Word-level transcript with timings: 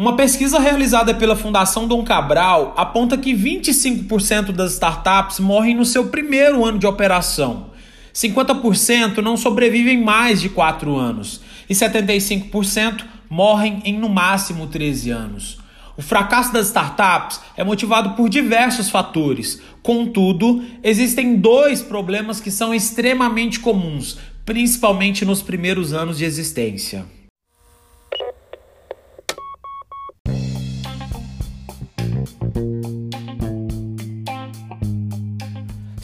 Uma 0.00 0.16
pesquisa 0.16 0.58
realizada 0.58 1.12
pela 1.12 1.36
Fundação 1.36 1.86
Dom 1.86 2.02
Cabral 2.02 2.72
aponta 2.74 3.18
que 3.18 3.34
25% 3.34 4.50
das 4.50 4.72
startups 4.72 5.38
morrem 5.38 5.74
no 5.74 5.84
seu 5.84 6.06
primeiro 6.06 6.64
ano 6.64 6.78
de 6.78 6.86
operação. 6.86 7.66
50% 8.14 9.18
não 9.18 9.36
sobrevivem 9.36 10.02
mais 10.02 10.40
de 10.40 10.48
4 10.48 10.96
anos 10.96 11.42
e 11.68 11.74
75% 11.74 13.04
morrem 13.28 13.82
em 13.84 13.98
no 13.98 14.08
máximo 14.08 14.68
13 14.68 15.10
anos. 15.10 15.58
O 15.98 16.00
fracasso 16.00 16.50
das 16.50 16.68
startups 16.68 17.38
é 17.54 17.62
motivado 17.62 18.16
por 18.16 18.30
diversos 18.30 18.88
fatores. 18.88 19.60
Contudo, 19.82 20.64
existem 20.82 21.36
dois 21.36 21.82
problemas 21.82 22.40
que 22.40 22.50
são 22.50 22.72
extremamente 22.72 23.60
comuns, 23.60 24.16
principalmente 24.46 25.26
nos 25.26 25.42
primeiros 25.42 25.92
anos 25.92 26.16
de 26.16 26.24
existência. 26.24 27.19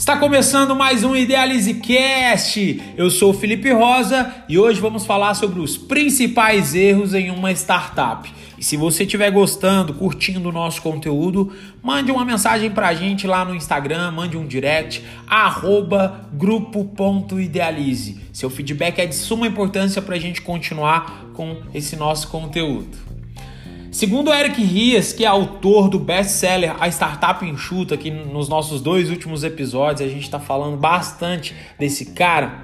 Está 0.07 0.17
começando 0.17 0.77
mais 0.77 1.03
um 1.03 1.17
Idealize 1.17 1.75
Cast. 1.75 2.81
Eu 2.97 3.11
sou 3.11 3.33
o 3.33 3.35
Felipe 3.35 3.73
Rosa 3.73 4.33
e 4.49 4.57
hoje 4.57 4.81
vamos 4.81 5.05
falar 5.05 5.35
sobre 5.35 5.59
os 5.59 5.77
principais 5.77 6.77
erros 6.77 7.13
em 7.13 7.29
uma 7.29 7.51
startup. 7.51 8.33
E 8.57 8.63
se 8.63 8.77
você 8.77 9.03
estiver 9.03 9.33
gostando, 9.33 9.93
curtindo 9.93 10.49
o 10.49 10.53
nosso 10.53 10.81
conteúdo, 10.81 11.53
mande 11.83 12.13
uma 12.13 12.25
mensagem 12.25 12.71
para 12.71 12.87
a 12.87 12.95
gente 12.95 13.27
lá 13.27 13.45
no 13.45 13.53
Instagram, 13.53 14.13
mande 14.13 14.37
um 14.37 14.47
direct, 14.47 15.03
arroba 15.27 16.29
grupo.idealize. 16.33 18.21
Seu 18.33 18.49
feedback 18.49 19.01
é 19.01 19.07
de 19.07 19.15
suma 19.17 19.49
importância 19.49 20.01
para 20.01 20.15
a 20.15 20.21
gente 20.21 20.41
continuar 20.41 21.31
com 21.35 21.57
esse 21.75 21.97
nosso 21.97 22.29
conteúdo. 22.29 23.16
Segundo 23.97 24.31
Eric 24.31 24.63
Rias, 24.63 25.15
que 25.15 25.25
é 25.25 25.27
autor 25.27 25.89
do 25.89 25.99
best-seller 25.99 26.77
A 26.79 26.87
Startup 26.87 27.43
Enxuta, 27.43 27.97
que 27.97 28.11
nos 28.11 28.47
nossos 28.47 28.83
dois 28.83 29.09
últimos 29.09 29.43
episódios 29.43 30.07
a 30.07 30.13
gente 30.13 30.25
está 30.25 30.39
falando 30.39 30.77
bastante 30.77 31.55
desse 31.79 32.13
cara, 32.13 32.61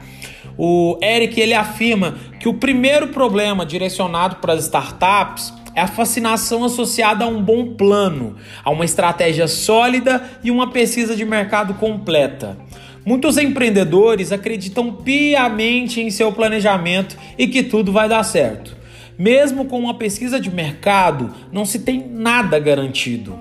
o 0.58 0.98
Eric 1.00 1.40
ele 1.40 1.54
afirma 1.54 2.18
que 2.38 2.50
o 2.50 2.52
primeiro 2.52 3.08
problema 3.08 3.64
direcionado 3.64 4.36
para 4.42 4.52
as 4.52 4.64
startups 4.64 5.54
é 5.74 5.80
a 5.80 5.86
fascinação 5.86 6.64
associada 6.64 7.24
a 7.24 7.28
um 7.28 7.42
bom 7.42 7.76
plano, 7.76 8.36
a 8.62 8.70
uma 8.70 8.84
estratégia 8.84 9.48
sólida 9.48 10.22
e 10.44 10.50
uma 10.50 10.70
pesquisa 10.70 11.16
de 11.16 11.24
mercado 11.24 11.72
completa. 11.72 12.58
Muitos 13.06 13.38
empreendedores 13.38 14.32
acreditam 14.32 14.96
piamente 14.96 15.98
em 15.98 16.10
seu 16.10 16.30
planejamento 16.30 17.16
e 17.38 17.46
que 17.46 17.62
tudo 17.62 17.90
vai 17.90 18.06
dar 18.06 18.22
certo. 18.22 18.81
Mesmo 19.22 19.66
com 19.66 19.78
uma 19.78 19.94
pesquisa 19.94 20.40
de 20.40 20.50
mercado, 20.50 21.32
não 21.52 21.64
se 21.64 21.78
tem 21.78 22.04
nada 22.10 22.58
garantido. 22.58 23.38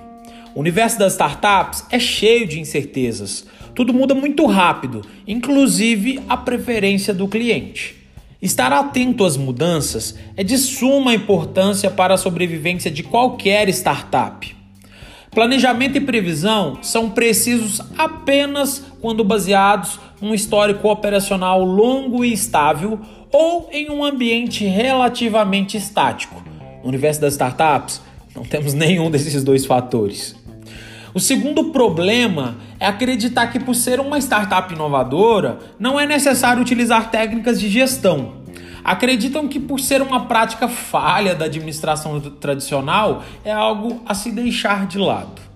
O 0.54 0.60
universo 0.60 0.96
das 0.96 1.14
startups 1.14 1.84
é 1.90 1.98
cheio 1.98 2.46
de 2.46 2.60
incertezas. 2.60 3.44
Tudo 3.74 3.92
muda 3.92 4.14
muito 4.14 4.46
rápido, 4.46 5.04
inclusive 5.26 6.22
a 6.28 6.36
preferência 6.36 7.12
do 7.12 7.26
cliente. 7.26 7.96
Estar 8.40 8.72
atento 8.72 9.24
às 9.24 9.36
mudanças 9.36 10.16
é 10.36 10.44
de 10.44 10.56
suma 10.56 11.16
importância 11.16 11.90
para 11.90 12.14
a 12.14 12.18
sobrevivência 12.18 12.88
de 12.88 13.02
qualquer 13.02 13.68
startup. 13.70 14.54
Planejamento 15.32 15.98
e 15.98 16.00
previsão 16.00 16.78
são 16.80 17.10
precisos 17.10 17.80
apenas 17.98 18.84
quando 19.00 19.24
baseados 19.24 19.98
num 20.22 20.32
histórico 20.32 20.88
operacional 20.88 21.62
longo 21.64 22.24
e 22.24 22.32
estável 22.32 22.98
ou 23.32 23.68
em 23.72 23.90
um 23.90 24.04
ambiente 24.04 24.64
relativamente 24.64 25.76
estático. 25.76 26.42
No 26.82 26.88
universo 26.88 27.20
das 27.20 27.34
startups, 27.34 28.00
não 28.34 28.44
temos 28.44 28.72
nenhum 28.74 29.10
desses 29.10 29.42
dois 29.42 29.66
fatores. 29.66 30.40
O 31.12 31.20
segundo 31.20 31.64
problema 31.64 32.56
é 32.80 32.86
acreditar 32.86 33.48
que, 33.48 33.60
por 33.60 33.74
ser 33.74 34.00
uma 34.00 34.18
startup 34.18 34.72
inovadora, 34.72 35.58
não 35.78 36.00
é 36.00 36.06
necessário 36.06 36.62
utilizar 36.62 37.10
técnicas 37.10 37.60
de 37.60 37.68
gestão. 37.68 38.40
Acreditam 38.82 39.46
que, 39.46 39.60
por 39.60 39.78
ser 39.78 40.00
uma 40.00 40.24
prática 40.24 40.68
falha 40.68 41.34
da 41.34 41.44
administração 41.44 42.18
tradicional, 42.18 43.22
é 43.44 43.52
algo 43.52 44.00
a 44.06 44.14
se 44.14 44.32
deixar 44.32 44.86
de 44.86 44.98
lado. 44.98 45.51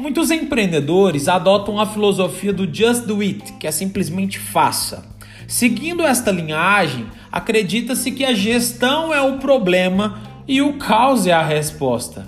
Muitos 0.00 0.30
empreendedores 0.30 1.28
adotam 1.28 1.78
a 1.78 1.84
filosofia 1.84 2.54
do 2.54 2.66
just 2.74 3.04
do 3.04 3.20
it, 3.20 3.52
que 3.60 3.66
é 3.66 3.70
simplesmente 3.70 4.38
faça. 4.38 5.04
Seguindo 5.46 6.02
esta 6.02 6.30
linhagem, 6.30 7.04
acredita-se 7.30 8.10
que 8.10 8.24
a 8.24 8.32
gestão 8.32 9.12
é 9.12 9.20
o 9.20 9.36
problema 9.36 10.22
e 10.48 10.62
o 10.62 10.78
caos 10.78 11.26
é 11.26 11.32
a 11.32 11.44
resposta. 11.44 12.26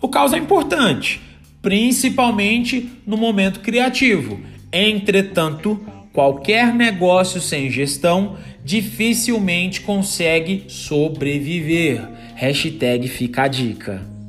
O 0.00 0.08
caos 0.08 0.32
é 0.32 0.38
importante, 0.38 1.20
principalmente 1.60 2.90
no 3.06 3.18
momento 3.18 3.60
criativo. 3.60 4.40
Entretanto, 4.72 5.78
qualquer 6.14 6.72
negócio 6.72 7.38
sem 7.38 7.70
gestão 7.70 8.38
dificilmente 8.64 9.82
consegue 9.82 10.64
sobreviver. 10.68 12.00
Hashtag 12.34 13.08
fica 13.08 13.42
a 13.42 13.48
dica. 13.48 14.19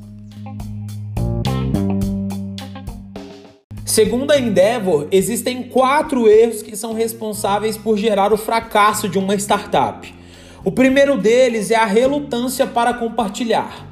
Segundo 3.92 4.30
a 4.30 4.38
Endeavor, 4.38 5.06
existem 5.12 5.64
quatro 5.64 6.26
erros 6.26 6.62
que 6.62 6.74
são 6.74 6.94
responsáveis 6.94 7.76
por 7.76 7.98
gerar 7.98 8.32
o 8.32 8.38
fracasso 8.38 9.06
de 9.06 9.18
uma 9.18 9.34
startup. 9.34 10.14
O 10.64 10.72
primeiro 10.72 11.18
deles 11.18 11.70
é 11.70 11.76
a 11.76 11.84
relutância 11.84 12.66
para 12.66 12.94
compartilhar. 12.94 13.86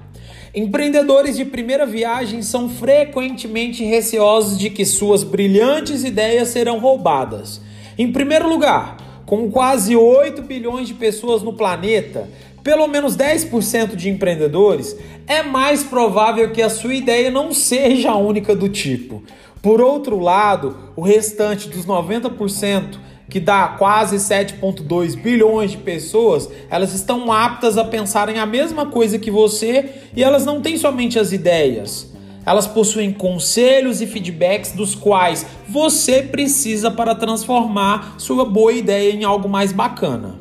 Empreendedores 0.54 1.36
de 1.36 1.44
primeira 1.44 1.84
viagem 1.84 2.40
são 2.40 2.66
frequentemente 2.66 3.84
receosos 3.84 4.58
de 4.58 4.70
que 4.70 4.86
suas 4.86 5.22
brilhantes 5.22 6.02
ideias 6.02 6.48
serão 6.48 6.78
roubadas. 6.78 7.60
Em 7.98 8.10
primeiro 8.10 8.48
lugar, 8.48 8.96
com 9.26 9.50
quase 9.50 9.94
8 9.94 10.40
bilhões 10.40 10.88
de 10.88 10.94
pessoas 10.94 11.42
no 11.42 11.52
planeta, 11.52 12.26
pelo 12.64 12.86
menos 12.86 13.16
10% 13.16 13.96
de 13.96 14.08
empreendedores, 14.08 14.96
é 15.26 15.42
mais 15.42 15.82
provável 15.82 16.50
que 16.52 16.62
a 16.62 16.70
sua 16.70 16.94
ideia 16.94 17.30
não 17.30 17.52
seja 17.52 18.10
a 18.10 18.16
única 18.16 18.56
do 18.56 18.68
tipo. 18.68 19.22
Por 19.62 19.78
outro 19.80 20.18
lado, 20.18 20.74
o 20.96 21.02
restante 21.02 21.68
dos 21.68 21.84
90%, 21.84 22.98
que 23.28 23.38
dá 23.38 23.68
quase 23.68 24.16
7,2 24.16 25.14
bilhões 25.16 25.72
de 25.72 25.76
pessoas, 25.76 26.48
elas 26.70 26.94
estão 26.94 27.30
aptas 27.30 27.76
a 27.76 27.84
pensarem 27.84 28.38
a 28.38 28.46
mesma 28.46 28.86
coisa 28.86 29.18
que 29.18 29.30
você 29.30 29.90
e 30.16 30.22
elas 30.22 30.46
não 30.46 30.62
têm 30.62 30.78
somente 30.78 31.18
as 31.18 31.30
ideias. 31.30 32.10
Elas 32.46 32.66
possuem 32.66 33.12
conselhos 33.12 34.00
e 34.00 34.06
feedbacks 34.06 34.72
dos 34.72 34.94
quais 34.94 35.44
você 35.68 36.22
precisa 36.22 36.90
para 36.90 37.14
transformar 37.14 38.14
sua 38.16 38.46
boa 38.46 38.72
ideia 38.72 39.12
em 39.12 39.24
algo 39.24 39.46
mais 39.46 39.72
bacana. 39.72 40.40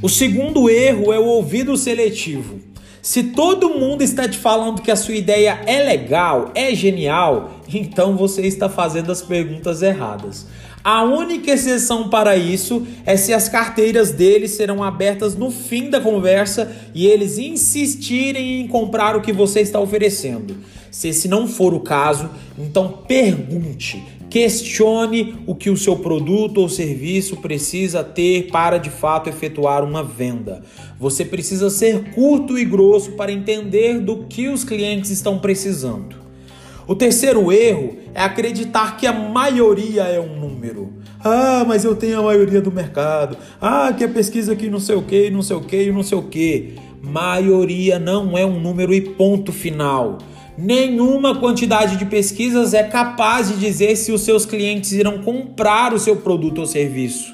O 0.00 0.08
segundo 0.08 0.70
erro 0.70 1.12
é 1.12 1.18
o 1.18 1.24
ouvido 1.24 1.76
seletivo. 1.76 2.67
Se 3.08 3.22
todo 3.22 3.70
mundo 3.70 4.02
está 4.02 4.28
te 4.28 4.36
falando 4.36 4.82
que 4.82 4.90
a 4.90 4.96
sua 4.96 5.14
ideia 5.14 5.62
é 5.64 5.82
legal, 5.82 6.50
é 6.54 6.74
genial, 6.74 7.52
então 7.72 8.14
você 8.14 8.42
está 8.42 8.68
fazendo 8.68 9.10
as 9.10 9.22
perguntas 9.22 9.80
erradas. 9.80 10.46
A 10.84 11.04
única 11.04 11.50
exceção 11.50 12.10
para 12.10 12.36
isso 12.36 12.86
é 13.06 13.16
se 13.16 13.32
as 13.32 13.48
carteiras 13.48 14.12
deles 14.12 14.50
serão 14.50 14.84
abertas 14.84 15.34
no 15.34 15.50
fim 15.50 15.88
da 15.88 16.02
conversa 16.02 16.70
e 16.94 17.06
eles 17.06 17.38
insistirem 17.38 18.60
em 18.60 18.68
comprar 18.68 19.16
o 19.16 19.22
que 19.22 19.32
você 19.32 19.62
está 19.62 19.80
oferecendo. 19.80 20.58
Se 20.90 21.08
esse 21.08 21.28
não 21.28 21.48
for 21.48 21.72
o 21.72 21.80
caso, 21.80 22.28
então 22.58 23.04
pergunte, 23.08 24.04
Questione 24.30 25.36
o 25.46 25.54
que 25.54 25.70
o 25.70 25.76
seu 25.76 25.96
produto 25.96 26.58
ou 26.58 26.68
serviço 26.68 27.38
precisa 27.38 28.04
ter 28.04 28.48
para 28.50 28.76
de 28.76 28.90
fato 28.90 29.28
efetuar 29.30 29.82
uma 29.82 30.02
venda. 30.02 30.62
Você 31.00 31.24
precisa 31.24 31.70
ser 31.70 32.10
curto 32.12 32.58
e 32.58 32.64
grosso 32.64 33.12
para 33.12 33.32
entender 33.32 34.00
do 34.00 34.24
que 34.24 34.48
os 34.48 34.64
clientes 34.64 35.10
estão 35.10 35.38
precisando. 35.38 36.16
O 36.86 36.94
terceiro 36.94 37.50
erro 37.50 37.96
é 38.14 38.22
acreditar 38.22 38.96
que 38.96 39.06
a 39.06 39.12
maioria 39.12 40.04
é 40.04 40.20
um 40.20 40.38
número. 40.38 40.92
Ah, 41.24 41.64
mas 41.66 41.84
eu 41.84 41.96
tenho 41.96 42.20
a 42.20 42.22
maioria 42.22 42.60
do 42.60 42.70
mercado. 42.70 43.36
Ah, 43.60 43.92
que 43.96 44.04
a 44.04 44.08
pesquisa 44.08 44.52
aqui 44.52 44.68
não 44.68 44.80
sei 44.80 44.96
o 44.96 45.02
que, 45.02 45.30
não 45.30 45.42
sei 45.42 45.56
o 45.56 45.60
que, 45.60 45.90
não 45.90 46.02
sei 46.02 46.18
o 46.18 46.22
que. 46.22 46.74
Maioria 47.02 47.98
não 47.98 48.36
é 48.36 48.44
um 48.44 48.60
número 48.60 48.92
e 48.92 49.00
ponto 49.00 49.52
final. 49.52 50.18
Nenhuma 50.60 51.38
quantidade 51.38 51.96
de 51.96 52.04
pesquisas 52.04 52.74
é 52.74 52.82
capaz 52.82 53.48
de 53.48 53.58
dizer 53.58 53.94
se 53.94 54.10
os 54.10 54.22
seus 54.22 54.44
clientes 54.44 54.90
irão 54.90 55.22
comprar 55.22 55.94
o 55.94 56.00
seu 56.00 56.16
produto 56.16 56.58
ou 56.58 56.66
serviço. 56.66 57.32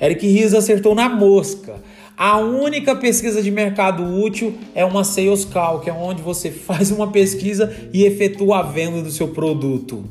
Eric 0.00 0.26
Ries 0.26 0.54
acertou 0.54 0.94
na 0.94 1.06
mosca. 1.06 1.74
A 2.16 2.38
única 2.38 2.96
pesquisa 2.96 3.42
de 3.42 3.50
mercado 3.50 4.02
útil 4.02 4.54
é 4.74 4.86
uma 4.86 5.04
Sales 5.04 5.44
Call, 5.44 5.80
que 5.80 5.90
é 5.90 5.92
onde 5.92 6.22
você 6.22 6.48
faz 6.64 6.90
uma 6.90 7.08
pesquisa 7.08 7.70
e 7.92 8.04
efetua 8.04 8.60
a 8.60 8.62
venda 8.62 9.02
do 9.02 9.10
seu 9.10 9.28
produto. 9.28 10.02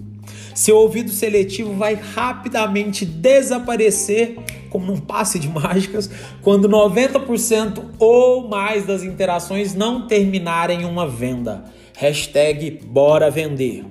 Seu 0.54 0.78
ouvido 0.78 1.10
seletivo 1.10 1.74
vai 1.74 1.96
rapidamente 1.96 3.06
desaparecer 3.06 4.38
como 4.70 4.86
num 4.86 4.98
passe 4.98 5.40
de 5.40 5.50
mágicas, 5.50 6.12
quando 6.44 6.70
90% 6.70 7.86
ou 7.98 8.48
mais 8.48 8.86
das 8.86 9.02
interações 9.02 9.74
não 9.74 10.06
terminarem 10.08 10.84
em 10.84 10.86
uma 10.86 11.08
venda. 11.08 11.81
Hashtag 12.02 12.80
bora 12.84 13.30
vender. 13.30 13.86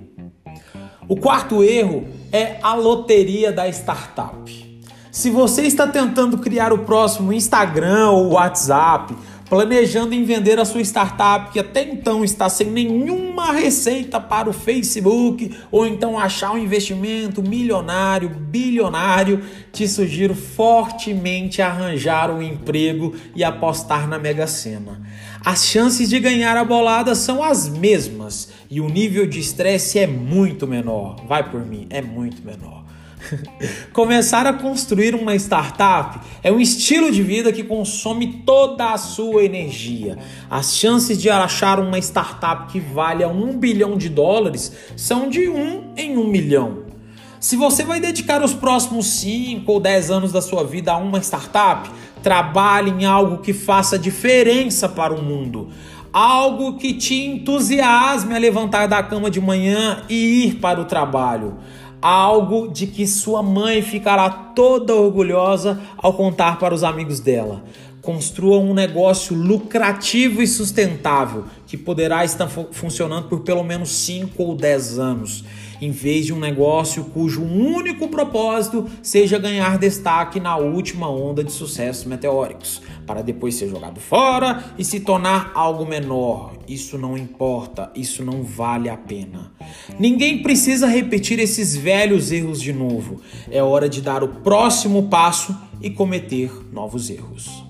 O 1.09 1.15
quarto 1.15 1.63
erro 1.63 2.09
é 2.33 2.57
a 2.61 2.75
loteria 2.75 3.53
da 3.53 3.69
startup. 3.69 4.83
Se 5.13 5.31
você 5.31 5.63
está 5.63 5.87
tentando 5.87 6.37
criar 6.39 6.73
o 6.73 6.79
próximo 6.79 7.33
Instagram 7.33 8.11
ou 8.11 8.33
WhatsApp, 8.33 9.15
planejando 9.51 10.15
em 10.15 10.25
vender 10.25 10.61
a 10.61 10.65
sua 10.65 10.81
startup 10.81 11.51
que 11.53 11.59
até 11.59 11.83
então 11.83 12.25
está 12.25 12.49
sem 12.49 12.69
nenhuma 12.69 13.53
receita 13.53 14.21
para 14.21 14.49
o 14.49 14.53
Facebook, 14.53 15.51
ou 15.73 15.85
então 15.85 16.17
achar 16.17 16.53
um 16.53 16.59
investimento 16.59 17.43
milionário, 17.43 18.31
bilionário, 18.31 19.43
te 19.73 19.89
sugiro 19.89 20.37
fortemente 20.37 21.61
arranjar 21.61 22.31
um 22.31 22.41
emprego 22.41 23.13
e 23.35 23.43
apostar 23.43 24.07
na 24.07 24.21
Mega 24.21 24.47
Sena. 24.47 25.03
As 25.45 25.67
chances 25.67 26.09
de 26.09 26.21
ganhar 26.21 26.57
a 26.57 26.65
bolada 26.65 27.15
são 27.17 27.43
as 27.43 27.69
mesmas 27.69 28.53
e 28.71 28.81
o 28.81 28.89
nível 28.89 29.27
de 29.27 29.41
estresse 29.41 29.99
é 29.99 30.07
muito 30.07 30.67
menor. 30.67 31.17
Vai 31.27 31.51
por 31.51 31.67
mim, 31.67 31.89
é 31.91 32.01
muito 32.01 32.45
menor. 32.45 32.80
Começar 33.93 34.47
a 34.47 34.53
construir 34.53 35.15
uma 35.15 35.35
startup 35.35 36.21
é 36.43 36.51
um 36.51 36.61
estilo 36.61 37.11
de 37.11 37.23
vida 37.23 37.53
que 37.53 37.63
consome 37.63 38.43
toda 38.45 38.93
a 38.93 38.99
sua 38.99 39.45
energia. 39.45 40.19
As 40.49 40.77
chances 40.77 41.21
de 41.21 41.29
achar 41.29 41.79
uma 41.79 41.99
startup 41.99 42.71
que 42.73 42.81
valha 42.81 43.29
um 43.29 43.57
bilhão 43.57 43.97
de 43.97 44.09
dólares 44.09 44.73
são 44.97 45.29
de 45.29 45.49
um 45.49 45.93
em 45.97 46.17
um 46.17 46.27
milhão. 46.27 46.91
Se 47.39 47.57
você 47.57 47.85
vai 47.85 48.01
dedicar 48.01 48.43
os 48.43 48.53
próximos 48.53 49.07
5 49.07 49.71
ou 49.71 49.81
10 49.81 50.11
anos 50.11 50.33
da 50.33 50.43
sua 50.43 50.63
vida 50.63 50.93
a 50.93 50.99
uma 50.99 51.21
startup, 51.21 51.91
trabalhe 52.23 52.91
em 52.91 53.07
algo 53.07 53.39
que 53.39 53.55
faça 53.55 53.99
diferença 53.99 54.89
para 54.89 55.15
o 55.15 55.23
mundo. 55.23 55.71
Algo 56.13 56.77
que 56.77 56.93
te 56.93 57.15
entusiasme 57.15 58.35
a 58.35 58.39
levantar 58.39 58.87
da 58.87 59.03
cama 59.03 59.31
de 59.31 59.41
manhã 59.41 60.03
e 60.09 60.45
ir 60.45 60.57
para 60.57 60.81
o 60.81 60.85
trabalho 60.85 61.57
algo 62.01 62.69
de 62.69 62.87
que 62.87 63.07
sua 63.07 63.43
mãe 63.43 63.83
ficará 63.83 64.31
toda 64.31 64.95
orgulhosa 64.95 65.81
ao 65.97 66.15
contar 66.15 66.59
para 66.59 66.75
os 66.75 66.83
amigos 66.83 67.21
dela. 67.21 67.63
Construa 68.01 68.59
um 68.59 68.73
negócio 68.73 69.37
lucrativo 69.37 70.43
e 70.43 70.47
sustentável 70.47 71.45
que 71.67 71.77
poderá 71.77 72.25
estar 72.25 72.49
funcionando 72.49 73.29
por 73.29 73.41
pelo 73.41 73.63
menos 73.63 73.91
5 73.91 74.43
ou 74.43 74.55
10 74.55 74.99
anos, 74.99 75.45
em 75.81 75.91
vez 75.91 76.27
de 76.27 76.33
um 76.33 76.39
negócio 76.39 77.05
cujo 77.05 77.43
único 77.43 78.09
propósito 78.09 78.87
seja 79.03 79.39
ganhar 79.39 79.79
destaque 79.79 80.39
na 80.39 80.57
última 80.57 81.09
onda 81.09 81.43
de 81.43 81.53
sucessos 81.53 82.05
meteóricos, 82.05 82.83
para 83.07 83.23
depois 83.23 83.55
ser 83.55 83.69
jogado 83.69 84.01
fora 84.01 84.65
e 84.79 84.85
se 84.85 85.01
tornar 85.01 85.53
algo 85.55 85.87
menor. 85.87 86.53
Isso 86.69 86.97
não 86.99 87.17
importa, 87.17 87.91
isso 87.95 88.25
não 88.25 88.43
vale 88.43 88.89
a 88.89 88.97
pena. 88.97 89.53
Ninguém 89.99 90.43
precisa 90.43 90.87
repetir 90.87 91.39
esses 91.39 91.77
velhos 91.77 92.31
erros 92.31 92.61
de 92.61 92.73
novo. 92.73 93.21
É 93.51 93.63
hora 93.63 93.89
de 93.89 94.01
dar 94.01 94.23
o 94.23 94.29
próximo 94.29 95.09
passo 95.09 95.57
e 95.81 95.91
cometer 95.91 96.51
novos 96.73 97.11
erros. 97.11 97.70